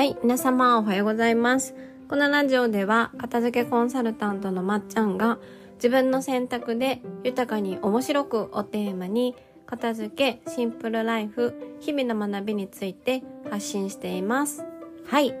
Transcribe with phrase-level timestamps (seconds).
[0.00, 1.74] はい、皆様おはようございます。
[2.08, 5.38] このラジオでは、片付けコンサルタントのまっちゃんが、
[5.74, 9.36] 自分の選択で豊かに面白くをテーマに、
[9.66, 14.64] 片付け、シンプルライフ、日々の学びについて発信しています。
[15.04, 15.34] はい。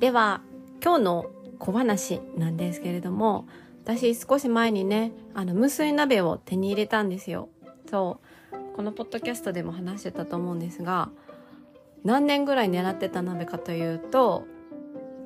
[0.00, 0.42] では、
[0.82, 1.26] 今日の
[1.60, 3.46] 小話なんですけれども、
[3.84, 7.48] 私少し前にね、あの、無水鍋を手に入れたんですよ。
[7.88, 8.18] そ
[8.52, 8.56] う。
[8.74, 11.10] このポッドキャストでも話してたと思うんですが、
[12.04, 14.46] 何年ぐらい狙ってた鍋かというと、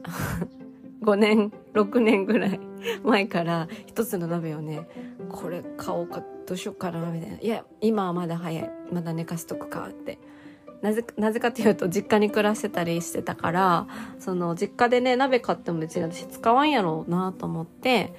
[1.02, 2.60] 5年、6年ぐらい
[3.02, 4.88] 前から一つの鍋をね、
[5.28, 7.38] これ買おうかどうしようかな、みたいな。
[7.38, 8.70] いや、今はまだ早い。
[8.92, 10.18] まだ寝かしとくかって。
[10.82, 13.86] なぜ、なぜかというと、実家に暮らしてたりしてたから、
[14.18, 18.14] その、実家でね、鍋買っても別に私使わんやろうなと思って、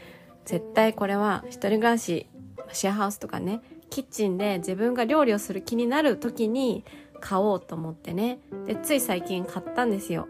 [0.45, 2.27] 絶対これは一人暮らし、
[2.71, 6.83] シェアハウスとかね、キッチンで自分が料理をする気になる時に
[7.19, 8.39] 買おうと思ってね。
[8.65, 10.27] で、つい最近買ったんですよ。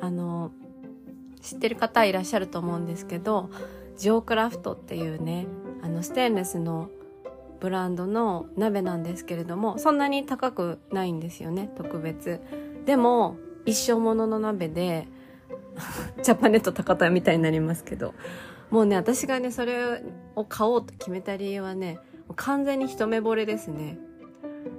[0.00, 0.50] あの、
[1.40, 3.50] 知ってる方いらっしゃると思うんですけど、
[3.96, 5.46] ジオクラフトっていうね、
[5.82, 6.90] あの、ステンレスの
[7.60, 12.40] ブランドの鍋なんですけれども、そんなに高くないんですよね、特別。
[12.84, 15.08] でも、一生ものの鍋で、
[16.22, 18.14] ジャパネット高田みたいになりますけど、
[18.70, 20.02] もうね、私がね、それ
[20.34, 21.98] を買おうと決めた理由はね、
[22.34, 23.98] 完全に一目惚れですね。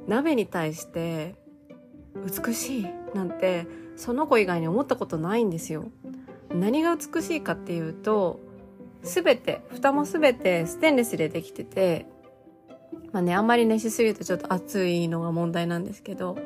[0.07, 1.35] 鍋に対して、
[2.15, 5.85] 美しいなんて、その子以外に思ったことないんですよ。
[6.53, 8.39] 何が美しいかっていうと、
[9.03, 12.07] すべて、蓋もすべてステンレスでできてて、
[13.11, 16.37] まあね、あんまり熱しすぎるとちょっと熱いのが問題なんですけど、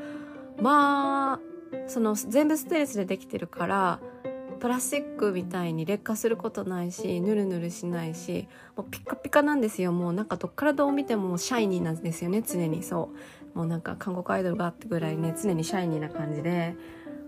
[0.59, 1.39] まあ、
[1.87, 3.99] その全部ステンレスでできてるから、
[4.59, 9.91] プラスチックみたいに劣化することないし、ぬるぬるしないし、もうピカピカなんですよ。
[9.91, 13.17] もうなんかどっからどう見てもシャイニーなんですよね、常にそう。
[13.53, 16.75] もうなんか韓国アイドルがあってぐらいね、常にシャイニーな感じで、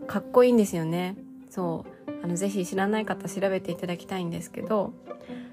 [0.08, 1.16] かっこいいんですよね。
[1.50, 2.12] そう。
[2.24, 4.94] あの、ぜひ知らない方調べていただきたいんですけど、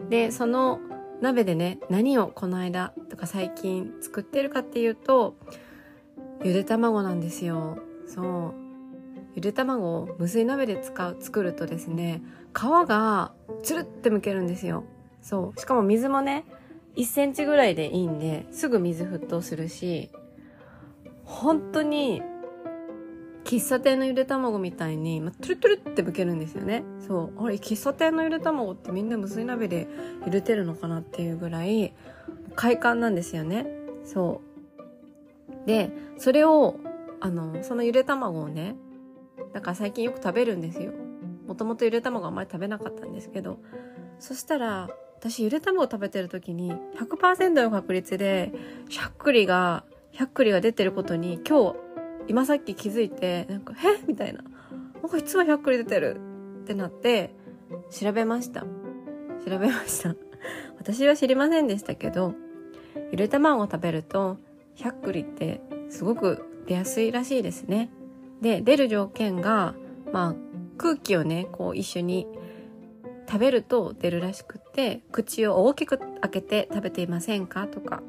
[0.09, 0.81] で、その
[1.21, 5.37] 鍋でね、何をこの間とか最近作ってるかっていうと、
[6.43, 7.79] ゆで卵なんですよ。
[8.07, 8.55] そう。
[9.35, 12.23] ゆで卵を無水鍋で使う、作るとですね、
[12.55, 14.85] 皮がつるってむけるんですよ。
[15.23, 15.61] そう。
[15.61, 16.45] しかも水もね、
[16.97, 20.11] 1センチぐらいでいいんで、すぐ水沸騰するし、
[21.31, 22.23] 本当に、
[23.45, 26.85] 喫茶店のゆで卵みたいに、まあ、トゥルトゥルってむけるんですよね。
[26.99, 27.45] そう。
[27.45, 29.89] あれ、喫茶店のゆで卵ってみんな無水鍋で
[30.25, 31.95] 茹でてるのかなっていうぐらい、
[32.57, 33.67] 快感なんですよね。
[34.05, 34.43] そ
[35.65, 35.67] う。
[35.67, 36.77] で、それを、
[37.21, 38.77] あの、そのゆで卵をね、
[39.53, 40.93] だから最近よく食べるんですよ。
[41.47, 43.61] もともとゆで卵あんまり食べなかったんですけど。
[44.19, 48.53] そしたら、私ゆで卵食べてる時に100%の確率で
[48.89, 51.77] しゃっくりが、しゃっくりが出てることに今日、
[52.29, 54.05] 今さっき気づいて、なんか、え？
[54.07, 54.43] みたいな。
[55.03, 56.21] なんかいつもしゃっくり出てる
[56.63, 57.35] ってなって、
[57.91, 58.61] 調べました。
[59.47, 60.15] 調べました。
[60.79, 62.35] 私は知りませんでしたけど、
[63.11, 64.39] ゆで卵を食べると、
[64.75, 67.91] しゃっくりってすごく出やすいらしいですね。
[68.41, 69.75] で、出る条件が、
[70.13, 70.35] まあ、
[70.77, 72.27] 空気をね、こう一緒に
[73.29, 77.67] 食べると出るらしくって、口を大きく開けて食べていませんか？
[77.67, 78.03] とか、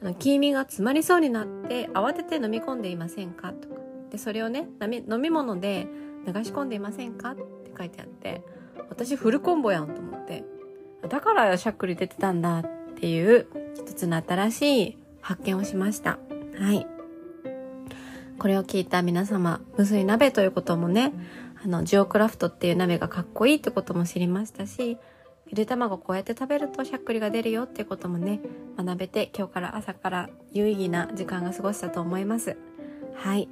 [0.00, 3.52] あの黄身が詰まりそうになって慌てて飲み込んでいませんか？
[3.52, 3.74] とか。
[4.10, 5.86] で、それをね、飲み物で
[6.26, 7.32] 流し込んでいませんか？
[7.32, 7.42] って
[7.76, 8.42] 書いてあって、
[8.88, 10.44] 私フルコンボやんと思って。
[11.08, 12.64] だからしゃっくり出てたんだっ
[12.96, 16.18] ていう一つの新しい発見をしました。
[16.58, 16.86] はい。
[18.38, 21.12] これを聞いた皆様、無水鍋ということもね、
[21.62, 24.96] あの、ジオクラフトっていう鍋がかっこいいってことも知りましたし、
[25.48, 28.40] ゆで卵こうやって食べるとしゃっくりが出るよっていうこともね、
[28.76, 32.56] 学べて今日から朝から有意義な時間が過ごせたと思います。
[33.14, 33.48] はい。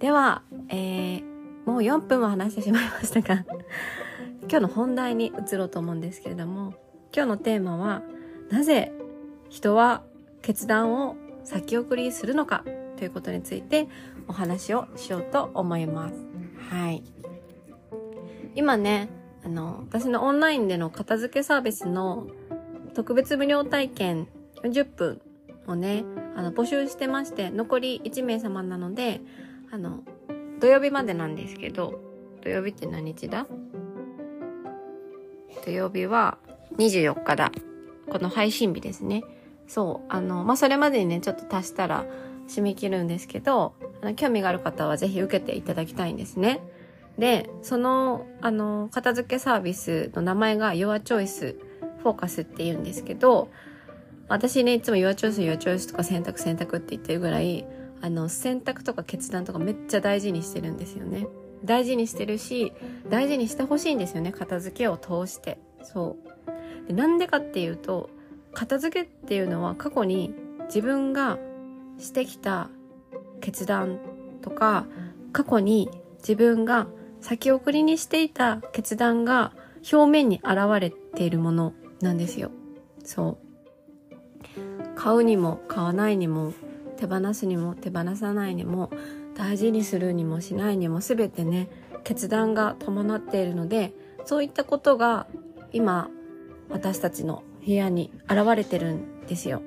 [0.00, 1.22] では、えー、
[1.64, 3.44] もう4分も話してしまいましたが、
[4.50, 6.74] 今日の本題に移ろうと思うんですけれども、
[7.14, 8.02] 今日のテーマは、
[8.50, 8.92] なぜ
[9.48, 10.02] 人は
[10.42, 12.64] 決断を先送りするのか？
[12.96, 13.86] ということについて
[14.26, 16.14] お話をしようと思います。
[16.70, 17.02] はい。
[18.56, 19.08] 今ね、
[19.44, 22.26] あの、私のオンラインでの片付けサービスの
[22.94, 24.28] 特別無料体験
[24.62, 25.20] 40分
[25.66, 26.04] をね、
[26.36, 29.20] あの、募集してまして、残り1名様なので、
[29.70, 30.02] あの、
[30.60, 32.00] 土曜日までなんですけど、
[32.42, 33.46] 土曜日って何日だ？
[35.64, 36.38] 土曜日は
[36.76, 37.52] 24日だ。
[38.10, 39.22] この配信日ですね。
[39.66, 40.06] そう。
[40.08, 42.06] あの、まあ、それまでにね、ちょっと足したら
[42.48, 46.60] 締め切るんですけど、あの興味がある方はぜひ受けていただきたいんですね。
[47.18, 51.56] で、その、あの、片付けサービスの名前が Your Choice
[52.04, 53.50] Focus って言うんですけど、
[54.28, 57.66] 私ね、いつも Your Choice, Your Choice とか選択選択って言ってるぐらい、
[58.00, 61.26] あの、選択とか決断とかめっちゃ大事にしてるんですよね。
[61.64, 62.72] 大事にしてるし
[63.08, 66.16] 大事にしてほしいんですよね片付けを通してそ
[66.86, 68.10] うでなんでかっていうと
[68.52, 70.34] 片付けっていうのは過去に
[70.66, 71.38] 自分が
[71.98, 72.70] してきた
[73.40, 73.98] 決断
[74.42, 74.86] とか
[75.32, 76.86] 過去に自分が
[77.20, 79.52] 先送りにしていた決断が
[79.92, 82.50] 表面に現れているものなんですよ
[83.04, 83.38] そ
[84.56, 86.52] う買うにも買わないにも
[86.96, 88.90] 手放すにも手放さないにも
[89.36, 91.68] 大事にするにもしないにも全てね
[92.04, 93.92] 決断が伴っているので
[94.24, 95.26] そういったことが
[95.72, 96.10] 今
[96.70, 99.62] 私たちの部屋に現れてるんですよ。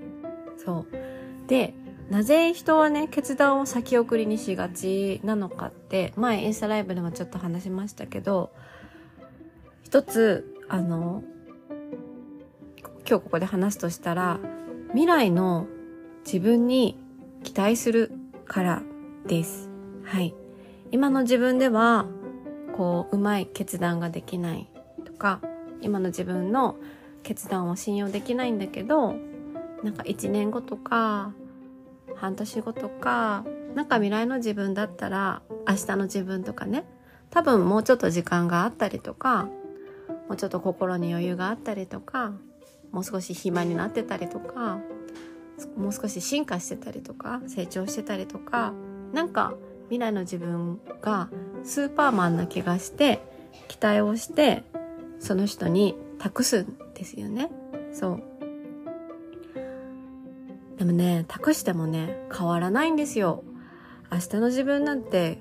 [0.57, 1.47] そう。
[1.47, 1.73] で、
[2.11, 8.51] なぜ人はね、決断を先送りにしがちなのかって、前インスタライブでもちょっと話しましたけど、
[9.81, 11.23] 一つ、あの、
[13.07, 14.41] 今日ここで話すとしたら、
[14.89, 15.67] 未来の
[16.25, 16.99] 自分に
[17.43, 18.11] 期待する
[18.45, 18.83] から
[19.25, 19.69] です。
[20.03, 20.35] はい。
[20.91, 22.07] 今の自分では、
[22.75, 24.69] こう、うまい決断ができない
[25.05, 25.39] とか、
[25.79, 26.75] 今の自分の
[27.23, 29.15] 決断を信用できないんだけど、
[29.81, 31.31] なんか1年後とか、
[32.15, 33.43] 半年後とか、
[33.75, 36.85] なんか未来の自分だったら、明日の自分とかね、
[37.29, 39.45] 多分もうちょっと時間があったりとか、
[40.27, 42.33] もうちょっと心に余裕があったりとか、
[42.91, 44.79] もう少し暇になってたりとか、
[45.77, 48.73] もう少し進化してたりとか、成長してたりとか、
[49.13, 49.53] なんか
[49.85, 51.29] 未来の自分が
[51.63, 53.19] スーパーマンな気がして
[53.67, 54.63] 期待をして
[55.19, 57.49] その人に託すんですよね。
[57.91, 58.23] そう。
[60.81, 63.43] でもね託してもね変わらないんですよ。
[64.11, 65.37] 明日の自分なんて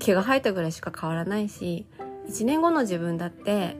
[0.00, 1.86] 毛が生えたぐらいしか変わらないし
[2.28, 3.76] 1年後の自分だって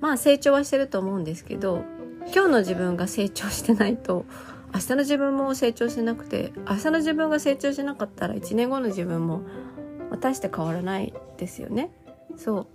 [0.00, 1.82] まあ成長はしてると思うんですけど
[2.32, 4.24] 今日の自分が成長してないと
[4.72, 9.42] 明日の自分も成長しなくて明日の自分が成長しなかったら1年後の自分も
[10.20, 11.90] 大して変わらないですよね。
[12.36, 12.68] そ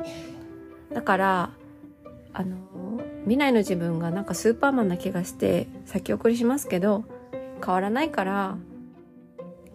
[0.92, 0.94] う。
[0.94, 1.50] だから
[2.36, 2.58] あの
[3.24, 7.06] 未来の自分がなんかスーパーマンな気がして先送りしますけど
[7.64, 8.58] 変わらないから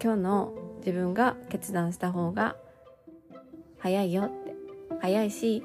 [0.03, 2.57] 今日の自分が決断した方が
[3.79, 4.55] 早いよって
[5.01, 5.65] 早いし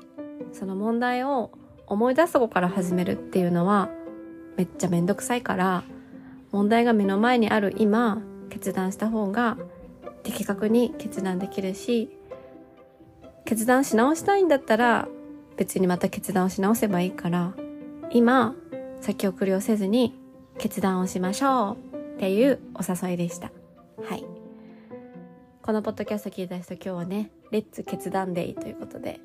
[0.54, 1.52] その問題を
[1.86, 3.90] 思い出すとこから始めるっていうのは
[4.56, 5.84] めっちゃめんどくさいから
[6.52, 9.58] 問題が目の前にある今決断した方が
[10.24, 12.10] 的確に決断できるし
[13.44, 15.10] 決断し直したいんだったら
[15.58, 17.54] 別にまた決断をし直せばいいから
[18.12, 18.56] 今
[19.02, 20.14] 先送りをせずに
[20.58, 23.52] 決断をしましょうっていうお誘いでした。
[24.08, 24.26] はい。
[25.62, 29.20] このポッドキャスト聞いた人今日はねレッツ決断デイということで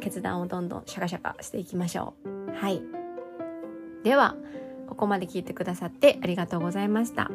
[0.00, 2.54] 決断をどんどんシャカシャカしていきましょう。
[2.54, 2.80] はい。
[4.04, 4.36] では
[4.88, 7.30] ここまで聞いてくださってありがとうございました。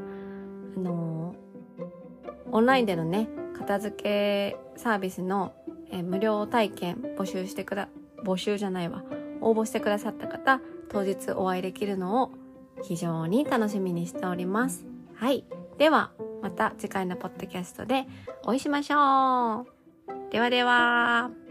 [0.76, 5.54] あのー、オンラインでのね、片付けサービスの、
[5.90, 7.88] えー、無料体験募集してくだ、
[8.26, 9.04] 募集じゃないわ。
[9.42, 12.32] 応募してくださった方、当日お会いできるのを
[12.84, 14.86] 非常に楽しみにしております。
[15.16, 15.46] はい。
[15.78, 16.12] では、
[16.42, 18.06] また次回のポッドキャストで
[18.44, 20.32] お会いしましょう。
[20.32, 21.45] ではでは。